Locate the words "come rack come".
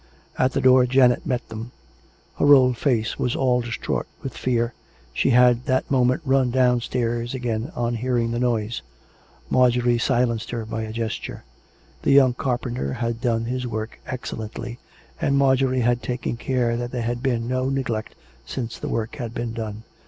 3.83-4.01